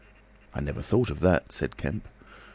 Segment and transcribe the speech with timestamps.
[0.55, 2.07] "I never thought of that," said Kemp.